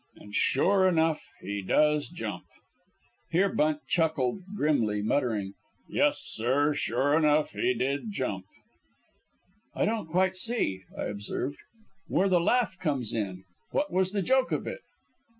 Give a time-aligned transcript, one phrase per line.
[0.19, 2.45] "An' sure enough he does jump!"
[3.29, 5.53] Here Bunt chuckled grimly, muttering,
[5.87, 8.45] "Yes, sir, sure enough he did jump."
[9.75, 11.59] "I don't quite see," I observed,
[12.07, 13.43] "where the laugh comes in.
[13.69, 14.81] What was the joke of it?"